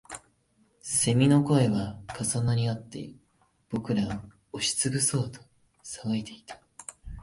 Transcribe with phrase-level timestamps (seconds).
[0.81, 3.13] 蝉の声は重なりあって、
[3.69, 4.07] 僕ら
[4.51, 5.41] を押しつぶそうと
[5.83, 6.59] 騒いでいた